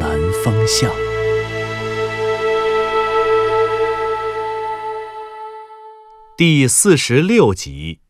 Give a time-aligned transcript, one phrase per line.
[0.00, 0.10] 南
[0.42, 0.90] 风向》。
[6.36, 8.00] 第四十六集。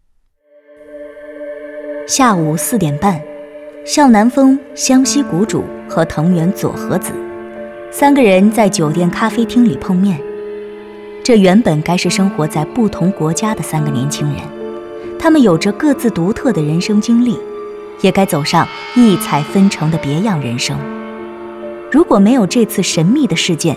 [2.07, 3.23] 下午四点半，
[3.85, 7.13] 向南风、湘西谷主和藤原佐和子
[7.91, 10.21] 三个人在酒店咖啡厅里碰面。
[11.23, 14.41] 这原本该是生活在不同国家的三个年轻人，
[15.19, 17.39] 他们有着各自独特的人生经历，
[18.01, 20.79] 也该走上异彩纷呈的别样人生。
[21.91, 23.77] 如果没有这次神秘的事件，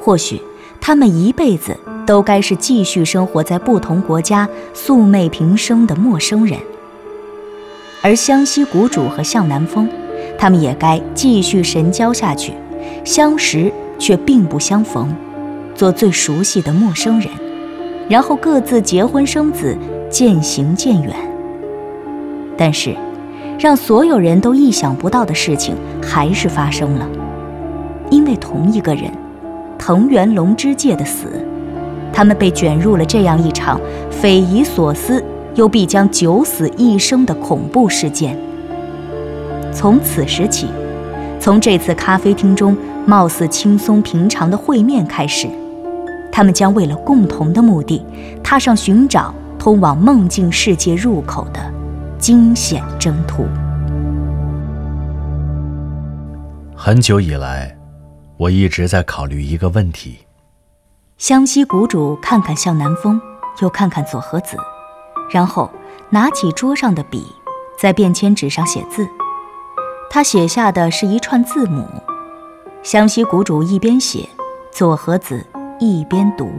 [0.00, 0.40] 或许
[0.80, 6.58] 他们一辈子都该是继续生活在不同国家、素昧平生的陌生人。
[8.02, 9.88] 而湘西谷主和向南风，
[10.36, 12.52] 他们也该继续神交下去，
[13.04, 15.14] 相识却并不相逢，
[15.74, 17.28] 做最熟悉的陌生人，
[18.08, 19.76] 然后各自结婚生子，
[20.10, 21.14] 渐行渐远。
[22.56, 22.96] 但是，
[23.56, 27.08] 让所有人都意想不到的事情还是发生了，
[28.36, 29.10] 同一个人，
[29.78, 31.26] 藤原龙之介的死，
[32.12, 33.80] 他们被卷入了这样一场
[34.10, 35.22] 匪夷所思。
[35.54, 38.34] 又必将九死一生的恐怖事件。
[39.70, 40.66] 从此时起，
[41.38, 45.46] 从这次咖啡厅中貌似轻松平常的会面开始，
[46.32, 48.02] 他们将为了共同的目的，
[48.42, 51.60] 踏上寻找通往梦境世界入口的
[52.18, 53.44] 惊险征途。
[56.74, 57.76] 很久以来，
[58.42, 60.18] 我一直在考虑一个问题。
[61.16, 63.20] 湘西谷主看看向南风，
[63.60, 64.56] 又看看佐和子。
[65.30, 65.70] 然后
[66.10, 67.24] 拿起桌上的笔，
[67.78, 69.06] 在便签纸上写字。
[70.10, 71.86] 他写下的是一串字母。
[72.82, 74.28] 湘西谷主一边写，
[74.72, 75.46] 佐和子
[75.78, 76.50] 一边读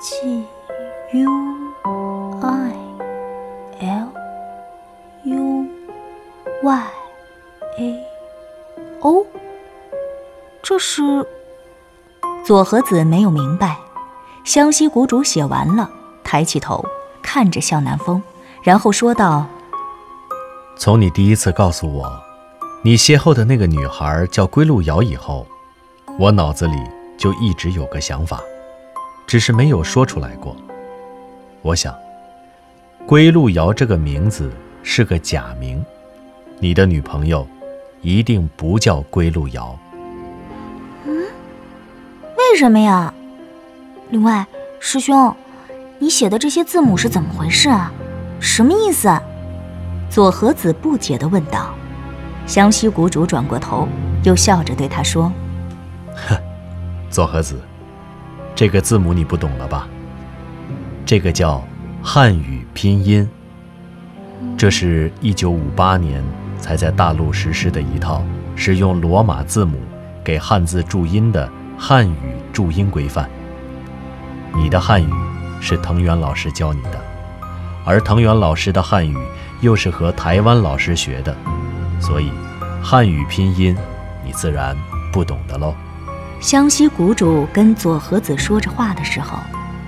[0.00, 0.44] ：G
[1.12, 1.30] U
[2.40, 2.72] I
[3.80, 4.08] L
[5.24, 5.66] U
[6.62, 6.82] Y
[7.78, 8.04] A
[9.00, 9.26] O。
[10.68, 11.24] 这是……
[12.44, 13.76] 左和子没有明白。
[14.42, 15.88] 湘西谷主写完了，
[16.24, 16.84] 抬起头。
[17.22, 18.20] 看着向南风，
[18.62, 19.46] 然后说道
[20.76, 22.20] ：“从你第一次告诉我，
[22.82, 25.46] 你邂逅的那个女孩叫归路遥以后，
[26.18, 26.76] 我脑子里
[27.16, 28.40] 就一直有个想法，
[29.24, 30.56] 只是没有说出来过。
[31.62, 31.94] 我想，
[33.06, 34.52] 归路遥这个名字
[34.82, 35.84] 是个假名，
[36.58, 37.46] 你的女朋友
[38.02, 39.78] 一定不叫归路遥。
[42.52, 43.12] 为什么呀？
[44.10, 44.46] 另外，
[44.80, 45.34] 师兄。”
[45.98, 47.90] 你写的这些字母是怎么回事啊？
[48.38, 49.10] 什么意思？
[50.10, 51.74] 左和子不解地问道。
[52.46, 53.88] 湘西谷主转过头，
[54.22, 55.32] 又笑着对他说
[56.28, 56.36] ：“哼，
[57.08, 57.58] 左和子，
[58.54, 59.88] 这个字母你不懂了吧？
[61.06, 61.64] 这个叫
[62.02, 63.26] 汉语拼音，
[64.56, 66.22] 这是一九五八年
[66.60, 68.22] 才在大陆实施的一套
[68.54, 69.78] 使用罗马字母
[70.22, 72.16] 给汉字注音的汉语
[72.52, 73.28] 注音规范。
[74.54, 75.10] 你的汉语。”
[75.58, 77.00] 是藤原老师教你的，
[77.84, 79.16] 而藤原老师的汉语
[79.62, 81.34] 又是和台湾老师学的，
[81.98, 82.30] 所以
[82.82, 83.74] 汉语拼音
[84.22, 84.76] 你自然
[85.10, 85.74] 不懂的喽。
[86.40, 89.38] 湘西谷主跟佐和子说着话的时候，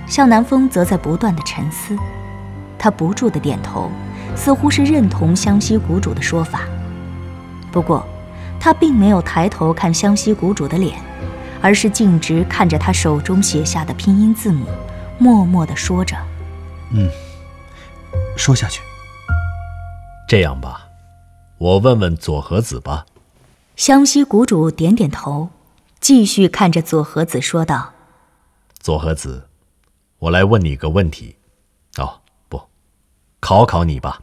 [0.07, 1.95] 向南风则在不断的沉思，
[2.77, 3.91] 他不住的点头，
[4.35, 6.61] 似乎是认同湘西谷主的说法。
[7.71, 8.05] 不过，
[8.59, 10.95] 他并没有抬头看湘西谷主的脸，
[11.61, 14.65] 而是径直看着他手中写下的拼音字母。
[15.17, 16.15] 默默地说着
[16.93, 17.09] ：“嗯，
[18.37, 18.81] 说下去。
[20.27, 20.87] 这样吧，
[21.57, 23.05] 我问问左和子吧。”
[23.75, 25.49] 湘西谷主点点头，
[25.99, 27.93] 继续看着左和子说道
[28.79, 29.49] ：“左和子，
[30.19, 31.35] 我来问你个问题。
[31.97, 32.61] 哦，不，
[33.41, 34.21] 考考你吧，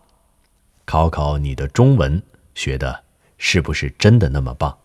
[0.86, 2.22] 考考你的中文
[2.54, 3.02] 学的
[3.36, 4.78] 是不是真的那么棒？”“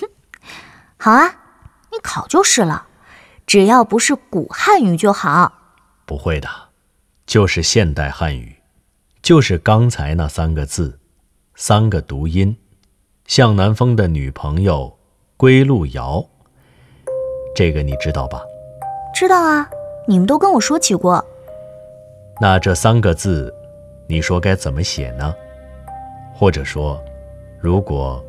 [0.00, 0.08] 哼，
[0.98, 1.34] 好啊，
[1.96, 2.88] 你考就是了。”
[3.46, 5.52] 只要不是古汉语就好。
[6.04, 6.48] 不会的，
[7.26, 8.56] 就是现代汉语，
[9.22, 10.98] 就是刚才那三个字，
[11.54, 12.56] 三个读音。
[13.26, 14.98] 向南风的女朋友
[15.36, 16.24] 归路遥，
[17.54, 18.40] 这个你知道吧？
[19.14, 19.68] 知道啊，
[20.08, 21.24] 你们都跟我说起过。
[22.40, 23.54] 那这三个字，
[24.08, 25.34] 你说该怎么写呢？
[26.34, 27.00] 或者说，
[27.60, 28.24] 如果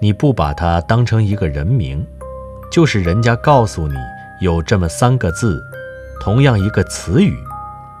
[0.00, 2.06] 你不把它当成一个人名，
[2.70, 3.94] 就是人家告诉你
[4.40, 5.62] 有这么三个字，
[6.20, 7.42] 同样一个词语，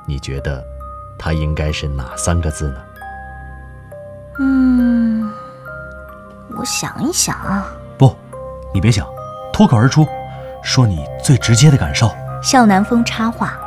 [0.06, 0.62] 你觉得
[1.18, 2.76] 它应该是哪三个字呢？
[4.40, 5.32] 嗯，
[6.56, 7.66] 我想一想啊。
[7.96, 8.14] 不，
[8.72, 9.06] 你别想，
[9.52, 10.06] 脱口而出，
[10.62, 12.10] 说你最直接的感受。
[12.42, 13.58] 向南风插话，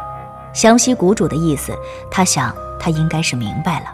[0.53, 1.73] 湘西谷主的意思，
[2.09, 3.87] 他想他应该是明白了，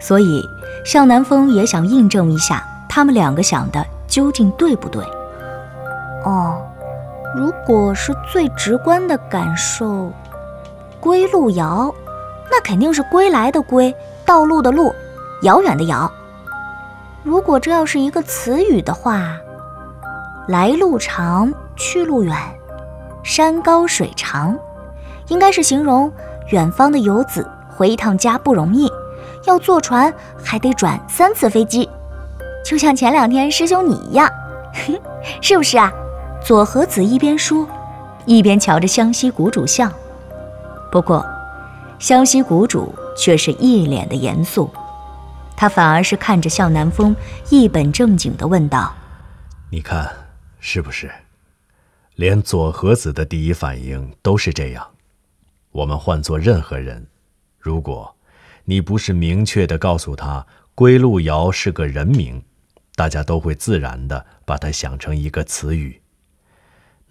[0.00, 0.42] 所以
[0.84, 2.66] 向南风也想印证一下。
[2.88, 5.04] 他们两个想的究竟对不对？
[6.24, 6.62] 哦，
[7.34, 10.12] 如果是最直观的感受，
[11.00, 11.94] 归路遥，
[12.50, 13.94] 那肯定是归来的归，
[14.24, 14.94] 道路的路，
[15.42, 16.10] 遥远的遥。
[17.22, 19.36] 如果这要是一个词语的话，
[20.48, 22.36] 来路长，去路远，
[23.22, 24.58] 山高水长，
[25.28, 26.12] 应该是形容
[26.48, 28.90] 远方的游子回一趟家不容易，
[29.46, 30.12] 要坐船
[30.42, 31.88] 还得转三次飞机。
[32.64, 34.28] 就像前两天师兄你一样，
[35.40, 35.92] 是不是啊？
[36.42, 37.68] 左和子一边说，
[38.26, 39.92] 一边瞧着湘西谷主笑。
[40.90, 41.24] 不过，
[41.98, 44.70] 湘西谷主却是一脸的严肃，
[45.56, 47.14] 他反而是看着向南风，
[47.50, 48.92] 一本正经地问道
[49.70, 50.10] ：“你看，
[50.58, 51.10] 是不是？
[52.16, 54.86] 连左和子的第一反应都是这样。
[55.70, 57.06] 我们换做任何人，
[57.58, 58.16] 如果
[58.64, 60.44] 你不是明确地告诉他
[60.74, 62.42] 归路遥是个人名。”
[62.96, 66.02] 大家都会自然的把它想成一个词语。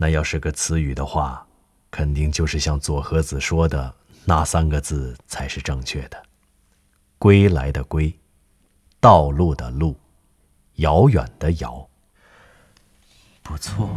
[0.01, 1.45] 那要是个词语的话，
[1.91, 3.93] 肯定就是像左和子说的
[4.23, 6.23] 那三个字才是正确的：
[7.17, 8.17] 归来的归，
[9.01, 9.97] 道路的路，
[10.75, 11.85] 遥远的遥。
[13.43, 13.89] 不错，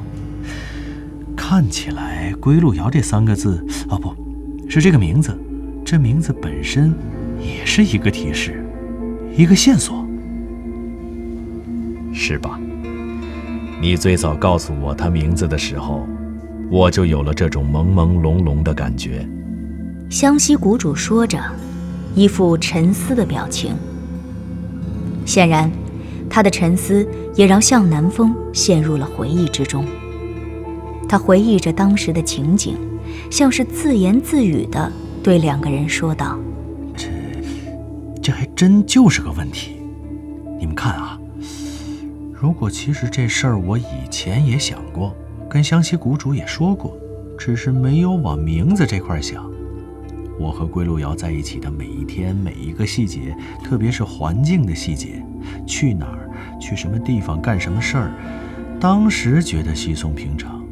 [1.37, 5.39] 看起来“归路遥”这三个字，哦，不是这个名字，
[5.87, 6.93] 这名字本身
[7.39, 8.65] 也是一个提示，
[9.37, 10.05] 一个线索。
[12.13, 12.59] 是吧？
[13.83, 16.07] 你最早告诉我他名字的时候，
[16.71, 19.29] 我就有了这种朦朦胧胧的感觉。
[20.09, 21.37] 湘西谷主说着，
[22.15, 23.75] 一副沉思的表情。
[25.27, 25.69] 显然，
[26.31, 29.85] 他的沉思也让向南风陷入了回忆之中。
[31.09, 32.77] 他回忆着当时的情景，
[33.33, 34.93] 像是自言自语的
[35.25, 36.39] 对两个人说道
[36.97, 37.09] ：“这，
[38.23, 39.73] 这还真就是个问题。
[40.61, 41.12] 你们看啊。”
[42.43, 45.15] 如果其实这事儿我以前也想过，
[45.49, 46.99] 跟湘西谷主也说过，
[47.39, 49.49] 只是没有往名字这块想。
[50.41, 55.25] 我和归路遥在一起的每一天每一个细节，特别是环境的细节，
[55.69, 56.29] 去哪儿，
[56.61, 58.13] 去什么地方，干什么事儿，
[58.81, 60.67] 当时觉得稀松平常，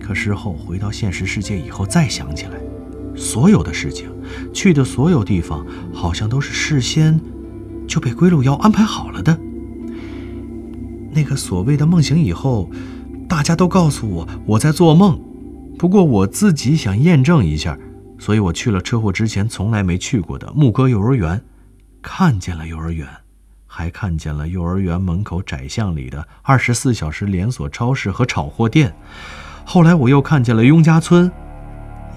[0.00, 2.58] 可事后回到现实世界以后再想起来，
[3.14, 4.10] 所有的事情，
[4.52, 7.20] 去的所有地方，好像都是事先
[7.86, 9.38] 就被归路遥安排好了的。
[11.14, 12.68] 那个所谓的梦醒以后，
[13.28, 15.20] 大家都告诉我我在做梦。
[15.78, 17.78] 不过我自己想验证一下，
[18.18, 21.42] 所以我去了车祸之前从来没去过的牧歌幼儿园，
[22.02, 23.06] 看见了幼儿园，
[23.66, 28.94] 还看见了幼儿园门口窄巷里的二十四小时连锁超市和炒货店。
[29.64, 31.30] 后来我又看见了雍家村，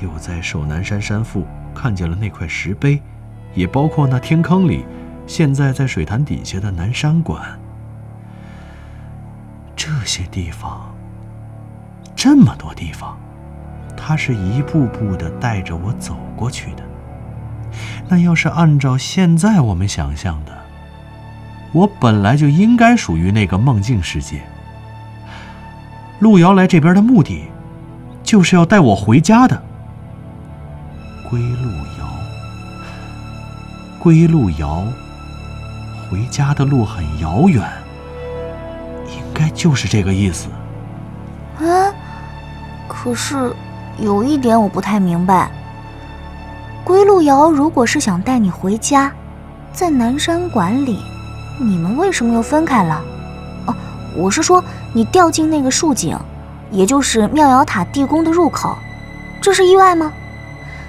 [0.01, 3.01] 又在寿南山山腹看见了那块石碑，
[3.55, 4.85] 也包括那天坑里
[5.25, 7.59] 现在在水潭底下的南山馆。
[10.17, 10.91] 这地方，
[12.15, 13.15] 这么多地方，
[13.95, 16.81] 他是一步步的带着我走过去的。
[18.09, 20.51] 那要是按照现在我们想象的，
[21.71, 24.41] 我本来就应该属于那个梦境世界。
[26.17, 27.43] 路遥来这边的目的，
[28.23, 29.61] 就是要带我回家的。
[31.29, 31.69] 归路
[31.99, 32.09] 遥，
[33.99, 34.83] 归路遥，
[36.09, 37.63] 回家的路很遥远。
[39.37, 40.47] 应该就是这个意思。
[41.59, 41.93] 啊，
[42.87, 43.53] 可是
[43.99, 45.51] 有一点我不太明白。
[46.83, 49.11] 归路遥如果是想带你回家，
[49.71, 51.03] 在南山馆里，
[51.59, 52.99] 你们为什么又分开了？
[53.67, 53.75] 哦，
[54.15, 56.17] 我是说你掉进那个树井，
[56.71, 58.75] 也就是妙瑶塔地宫的入口，
[59.39, 60.11] 这是意外吗？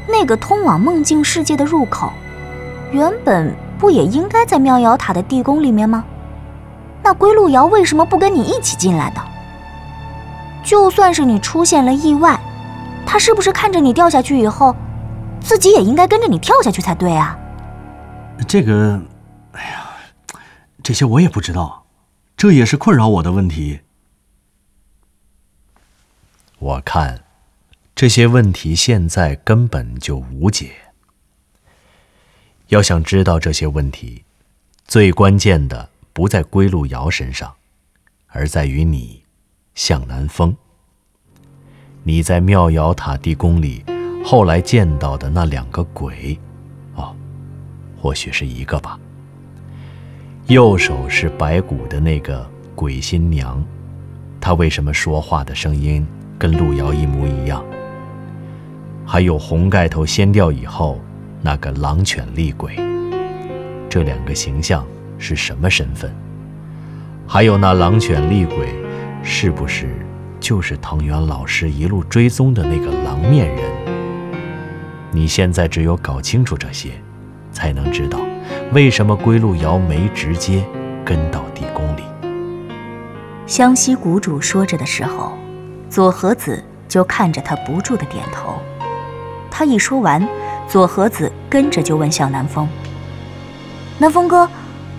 [0.07, 2.11] 那个通往梦境世界的入口，
[2.93, 6.03] 原本不也应该在妙瑶塔的地宫里面吗？
[7.09, 9.29] 那归路遥为什么不跟你一起进来的？
[10.63, 12.39] 就算是你出现了意外，
[13.07, 14.77] 他是不是看着你掉下去以后，
[15.41, 17.35] 自己也应该跟着你跳下去才对啊？
[18.47, 19.01] 这个，
[19.53, 19.89] 哎呀，
[20.83, 21.87] 这些我也不知道，
[22.37, 23.81] 这也是困扰我的问题。
[26.59, 27.25] 我看，
[27.95, 30.73] 这些问题现在根本就无解。
[32.67, 34.25] 要想知道这些问题，
[34.87, 35.89] 最关键的。
[36.19, 37.55] 不在归路遥身上，
[38.27, 39.23] 而在于你，
[39.77, 40.53] 向南风。
[42.03, 43.85] 你在妙瑶塔地宫里
[44.25, 46.37] 后来见到的那两个鬼，
[46.97, 47.15] 哦，
[48.03, 48.99] 或许是一个吧。
[50.49, 52.45] 右手是白骨的那个
[52.75, 53.65] 鬼新娘，
[54.41, 56.05] 她为什么说话的声音
[56.37, 57.65] 跟路遥一模一样？
[59.07, 60.99] 还有红盖头掀掉以后
[61.43, 62.75] 那个狼犬厉鬼，
[63.89, 64.85] 这两个形象
[65.19, 66.11] 是什么身份？
[67.27, 68.69] 还有那狼犬厉鬼，
[69.23, 69.89] 是不是
[70.41, 73.65] 就是藤原老师一路追踪的那个狼面人？
[75.11, 76.93] 你现在只有搞清楚这些，
[77.53, 78.19] 才能知道
[78.73, 80.65] 为什么归路遥没直接
[81.05, 82.03] 跟到地宫里。
[83.47, 85.37] 湘西谷主说着的时候，
[85.91, 88.59] 左和子就看着他不住的点头。
[89.51, 90.27] 他一说完，
[90.69, 92.69] 左和子跟着就问向南风
[93.99, 94.49] ：“南风哥，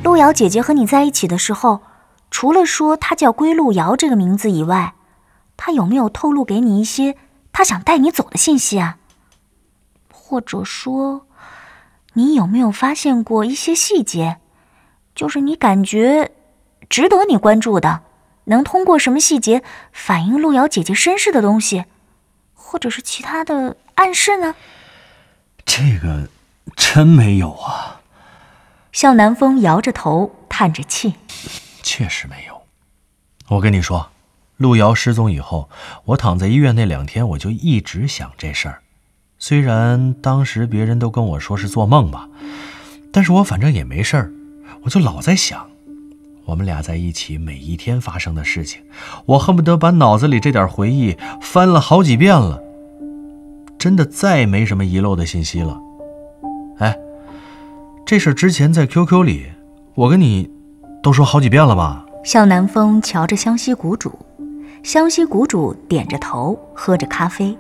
[0.04, 1.82] 路遥姐姐和你在一起的时候。”
[2.32, 4.94] 除了说她叫归路遥这个名字以外，
[5.58, 7.18] 她有没有透露给你一些
[7.52, 8.98] 她想带你走的信息啊？
[10.14, 11.26] 或者说，
[12.14, 14.38] 你有没有发现过一些细节，
[15.16, 16.30] 就是你感觉
[16.88, 18.02] 值得你关注的，
[18.44, 21.86] 能通过什么细节反映路遥姐姐身世的东西，
[22.54, 24.54] 或者是其他的暗示呢？
[25.66, 26.30] 这个
[26.76, 27.99] 真没有啊。
[28.92, 31.16] 向南风摇着头，叹着气。
[31.82, 32.62] 确实没有。
[33.56, 34.10] 我跟你说，
[34.58, 35.70] 路遥失踪以后，
[36.06, 38.82] 我躺在医院那两天，我就一直想这事儿。
[39.38, 42.28] 虽然当时别人都跟我说是做梦吧，
[43.12, 44.32] 但是我反正也没事儿，
[44.84, 45.70] 我就老在想，
[46.46, 48.82] 我们俩在一起每一天发生的事情，
[49.26, 52.62] 我恨不得把脑子里这点回忆翻了好几遍了。
[53.80, 55.80] 真的再没什么遗漏的信息了。
[56.80, 56.94] 哎，
[58.10, 59.46] 这事之前在 QQ 里，
[59.94, 60.50] 我跟你。
[61.04, 62.04] 都说好几遍了吧？
[62.24, 64.12] 向南风瞧着湘西谷主，
[64.82, 67.56] 湘西谷主点着头，喝着咖啡，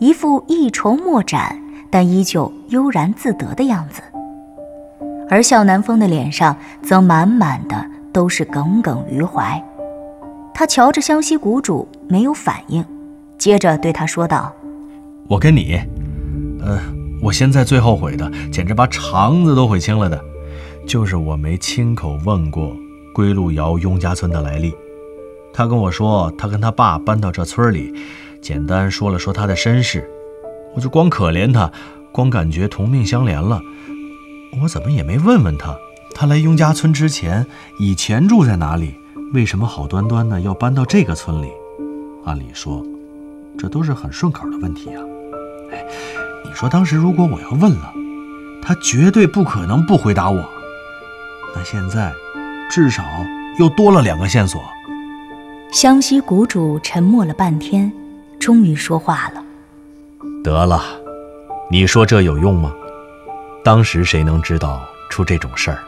[0.00, 1.56] 一副一筹莫展
[1.88, 4.02] 但依旧悠然自得的样子。
[5.30, 9.64] 而向南风的脸上则满满的都是耿耿于怀。
[10.52, 12.84] 他瞧着湘西谷主没有反应，
[13.38, 14.52] 接着对他说道
[15.30, 15.80] ：“我跟你，
[16.60, 16.80] 呃，
[17.22, 20.22] 我现在最后悔的，简直把肠子都悔青了的。”
[20.84, 22.76] 就是我没亲口问过
[23.14, 24.74] 归路遥雍家村的来历，
[25.54, 27.94] 他跟我说他跟他爸搬到这村里，
[28.40, 30.10] 简单说了说他的身世，
[30.74, 31.70] 我就光可怜他，
[32.10, 33.60] 光感觉同命相连了。
[34.60, 35.78] 我怎么也没问问他，
[36.16, 37.46] 他来雍家村之前
[37.78, 38.96] 以前住在哪里，
[39.32, 41.48] 为什么好端端的要搬到这个村里？
[42.24, 42.84] 按理说，
[43.56, 45.00] 这都是很顺口的问题啊。
[45.70, 45.86] 哎，
[46.52, 47.94] 你说当时如果我要问了，
[48.60, 50.46] 他绝对不可能不回答我。
[51.56, 52.12] 那现在，
[52.70, 53.02] 至少
[53.58, 54.62] 又多了两个线索。
[55.72, 57.90] 湘西谷主沉默了半天，
[58.38, 59.42] 终于说话了
[60.44, 60.82] ：“得了，
[61.70, 62.70] 你说这有用吗？
[63.64, 65.78] 当时谁能知道出这种事儿？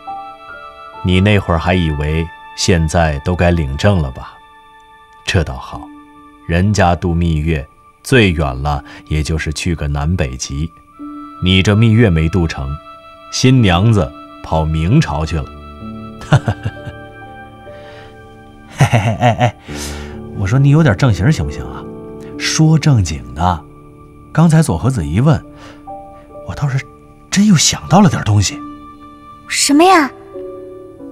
[1.04, 4.32] 你那会儿还以为现在都该领证了吧？
[5.26, 5.82] 这倒好，
[6.48, 7.68] 人家度蜜月
[8.04, 10.70] 最远了也就是去个南北极，
[11.42, 12.68] 你这蜜月没度成，
[13.32, 14.08] 新娘子。”
[14.46, 15.44] 跑明朝去了，
[16.20, 16.70] 哈哈哈哈
[18.76, 19.56] 嘿嘿嘿，哎哎，
[20.36, 21.82] 我说你有点正形行不行啊？
[22.36, 23.64] 说正经的，
[24.34, 25.42] 刚才左和子一问，
[26.46, 26.78] 我倒是
[27.30, 28.58] 真又想到了点东西。
[29.48, 30.12] 什么呀？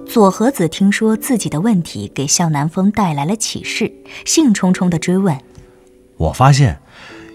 [0.05, 3.91] 左和子听说自己的问题给向南风带来了启示，
[4.25, 5.35] 兴冲冲的追问
[6.17, 6.79] ：“我发现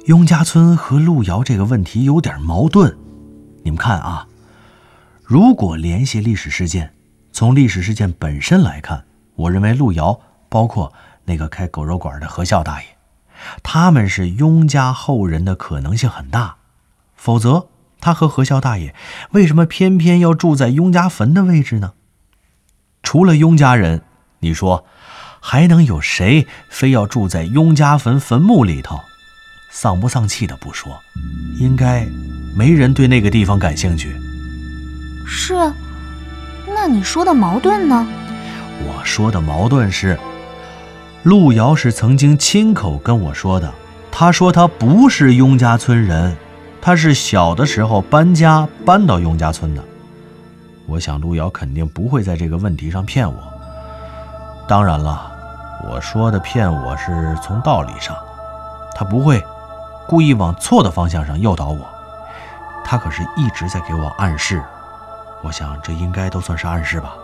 [0.06, 2.96] 雍家村和路遥这个问题有点矛盾，
[3.62, 4.26] 你们看啊。”
[5.24, 6.94] 如果联系历史事件，
[7.32, 9.04] 从历史事件本身来看，
[9.34, 10.18] 我认为路遥
[10.48, 10.90] 包括
[11.26, 12.96] 那个开狗肉馆的何孝大爷，
[13.62, 16.56] 他们是雍家后人的可能性很大。
[17.14, 17.68] 否则，
[18.00, 18.94] 他和何孝大爷
[19.32, 21.92] 为什么偏偏要住在雍家坟的位置呢？
[23.02, 24.02] 除了雍家人，
[24.38, 24.86] 你说
[25.40, 29.00] 还能有谁非要住在雍家坟坟墓里头？
[29.70, 30.98] 丧不丧气的不说，
[31.58, 32.06] 应该
[32.56, 34.16] 没人对那个地方感兴趣。
[35.26, 35.54] 是，
[36.66, 38.06] 那你说的矛盾呢？
[38.86, 40.18] 我说的矛盾是，
[41.22, 43.72] 路遥是曾经亲口跟我说的。
[44.10, 46.34] 他说他不是雍家村人，
[46.80, 49.84] 他是小的时候搬家搬到雍家村的。
[50.86, 53.57] 我想路遥肯定不会在这个问题上骗我。
[54.68, 55.32] 当然了，
[55.90, 58.14] 我说的骗我是从道理上，
[58.94, 59.42] 他不会
[60.06, 61.88] 故意往错的方向上诱导我。
[62.84, 64.62] 他可是一直在给我暗示。
[65.42, 67.14] 我想这应该都算是暗示吧，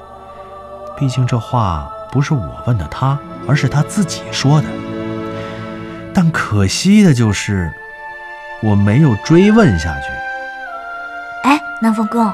[0.96, 4.68] 毕竟这话不是我问的他，而是他自己说的。
[6.14, 7.70] 但可惜的就是，
[8.62, 10.06] 我没有追问下去。
[11.42, 12.32] 哎，南风哥，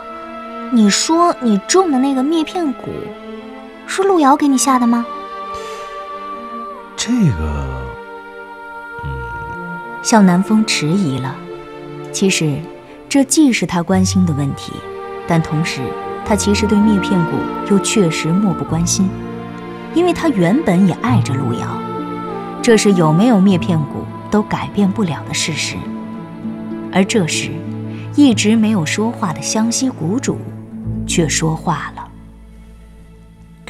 [0.71, 2.91] 你说你种的那个灭片蛊，
[3.93, 5.05] 是路遥给你下的吗？
[6.97, 7.67] 这个，
[9.03, 9.11] 嗯，
[10.01, 11.35] 向南风迟疑了。
[12.13, 12.61] 其实，
[13.09, 14.73] 这既是他关心的问题，
[15.27, 15.81] 但同时，
[16.25, 17.33] 他其实对灭片谷
[17.69, 19.09] 又确实漠不关心，
[19.93, 21.67] 因为他原本也爱着路遥，
[22.63, 25.77] 这是有没有灭片谷都改变不了的事实。
[26.93, 27.51] 而这时，
[28.15, 30.39] 一直没有说话的湘西谷主，
[31.09, 32.09] 却说话了：“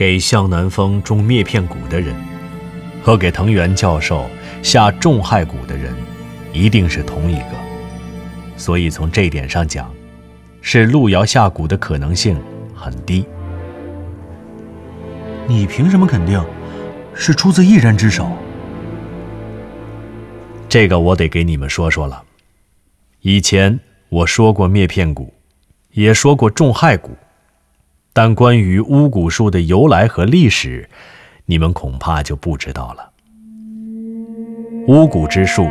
[0.00, 2.16] 给向南风种灭片蛊的人，
[3.02, 4.30] 和给藤原教授
[4.62, 5.95] 下重害蛊的人，
[6.54, 7.50] 一定是同一个。”
[8.57, 9.95] 所以从这点上讲，
[10.62, 12.40] 是路遥下蛊的可能性
[12.75, 13.26] 很低。
[15.47, 16.42] 你凭什么肯定，
[17.14, 18.26] 是出自一人之手？
[20.66, 22.23] 这个我得给你们说说了。
[23.21, 23.78] 以前
[24.09, 25.28] 我说过灭片蛊，
[25.92, 27.11] 也说过重害蛊，
[28.12, 30.88] 但关于巫蛊术的由来和历史，
[31.46, 33.10] 你们恐怕就不知道了。
[34.86, 35.68] 巫蛊之术，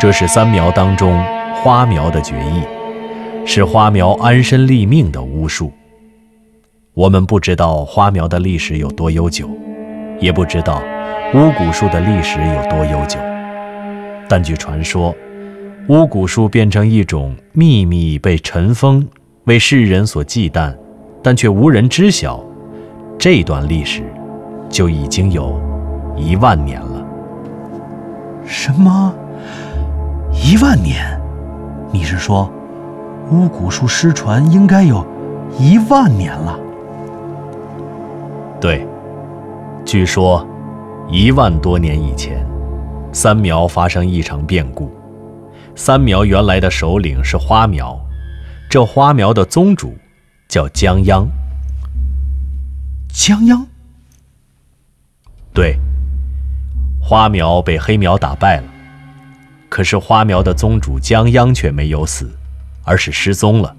[0.00, 1.22] 这是三苗当中。
[1.62, 2.64] 花苗的决议，
[3.46, 5.72] 是花苗安身立命的巫术。
[6.92, 9.48] 我们不知道花苗的历史有多悠久，
[10.18, 10.82] 也不知道
[11.32, 13.16] 巫蛊术的历史有多悠久。
[14.28, 15.14] 但据传说，
[15.88, 19.06] 巫蛊术变成一种秘密被尘封，
[19.44, 20.74] 为世人所忌惮，
[21.22, 22.42] 但却无人知晓。
[23.18, 24.02] 这段历史
[24.68, 25.60] 就已经有
[26.16, 27.06] 一万年了。
[28.44, 29.14] 什么？
[30.32, 31.20] 一万年？
[31.92, 32.50] 你是说，
[33.30, 35.06] 巫蛊术失传应该有
[35.58, 36.58] 一万年了？
[38.60, 38.86] 对，
[39.84, 40.44] 据说
[41.08, 42.44] 一万多年以前，
[43.12, 44.90] 三苗发生一场变故。
[45.76, 47.96] 三苗原来的首领是花苗，
[48.68, 49.94] 这花苗的宗主
[50.52, 51.26] 叫江央。
[53.08, 53.66] 江央？
[55.54, 55.78] 对，
[57.00, 58.64] 花苗被黑苗打败了。
[59.70, 62.30] 可是花苗的宗主江央却没有死，
[62.84, 63.74] 而是失踪了，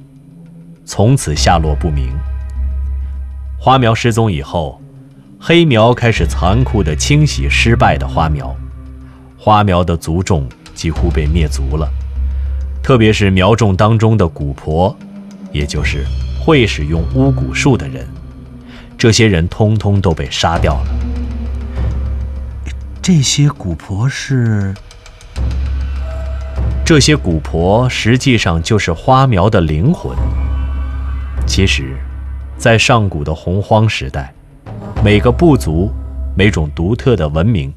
[0.84, 2.12] 从此下落不明。
[3.60, 4.82] 花苗失踪以后，
[5.40, 8.56] 黑苗开始残酷的清洗失败的花苗，
[9.38, 11.88] 花苗的族众几乎被灭族了，
[12.82, 14.98] 特别是苗众当中的蛊婆，
[15.52, 16.04] 也就是
[16.44, 18.06] 会使用巫蛊术的人，
[18.98, 20.88] 这些人通通都被杀掉了。
[23.02, 24.74] 这些蛊婆是？
[26.86, 30.14] 这些蛊婆实际上就是花苗的灵魂。
[31.48, 31.96] 其实，
[32.58, 34.34] 在上古的洪荒时代，
[35.02, 35.90] 每个部族、
[36.36, 37.74] 每种独特的文明，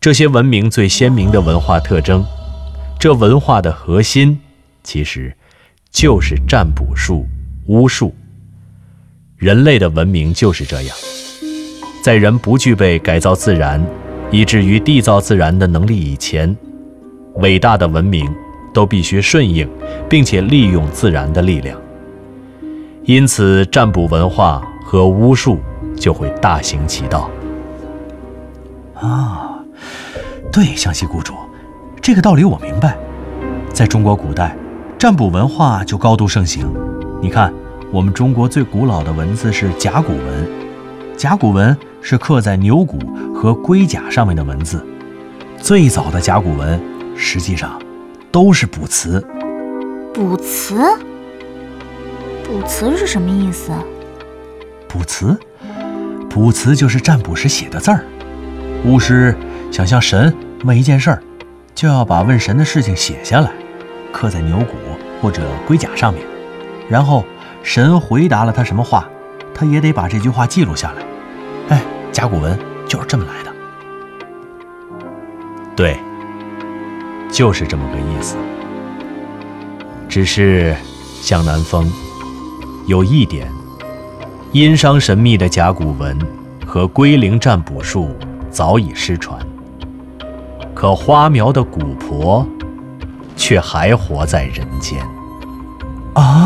[0.00, 2.24] 这些文明最鲜明的文化特征，
[2.98, 4.40] 这文化的核心，
[4.82, 5.36] 其实
[5.92, 7.26] 就是占卜术、
[7.66, 8.14] 巫术。
[9.36, 10.96] 人类的文明就是这样，
[12.02, 13.84] 在人不具备改造自然，
[14.30, 16.56] 以至于缔造自然的能力以前。
[17.36, 18.26] 伟大的文明
[18.72, 19.68] 都必须顺应，
[20.08, 21.78] 并且利用自然的力量，
[23.04, 25.58] 因此占卜文化和巫术
[25.94, 27.30] 就会大行其道。
[28.94, 29.58] 啊，
[30.50, 31.34] 对，湘西谷主，
[32.00, 32.96] 这个道理我明白。
[33.70, 34.56] 在中国古代，
[34.98, 36.66] 占卜文化就高度盛行。
[37.26, 37.52] 你看，
[37.90, 40.48] 我们中国最古老的文字是甲骨文，
[41.16, 43.00] 甲骨文是刻在牛骨
[43.34, 44.80] 和龟甲上面的文字，
[45.60, 46.80] 最早的甲骨文。
[47.16, 47.82] 实际上，
[48.30, 49.20] 都是卜辞。
[50.14, 50.76] 卜辞？
[52.44, 53.72] 卜辞是什么意思？
[54.86, 55.36] 卜辞，
[56.30, 58.04] 卜辞就是占卜时写的字儿。
[58.84, 59.34] 巫师
[59.72, 61.20] 想向神问一件事儿，
[61.74, 63.50] 就要把问神的事情写下来，
[64.12, 64.76] 刻在牛骨
[65.20, 66.22] 或者龟甲上面。
[66.88, 67.24] 然后
[67.62, 69.08] 神回答了他什么话，
[69.54, 71.76] 他也得把这句话记录下来。
[71.76, 73.52] 哎，甲骨文就是这么来的。
[75.74, 75.98] 对。
[77.28, 78.36] 就是这么个意思，
[80.08, 80.74] 只是
[81.20, 81.90] 向南风
[82.86, 83.50] 有一点，
[84.52, 86.16] 殷商神秘的甲骨文
[86.64, 88.16] 和龟灵占卜术
[88.48, 89.38] 早已失传，
[90.72, 92.46] 可花苗的蛊婆
[93.34, 95.04] 却还活在人间。
[96.14, 96.45] 啊！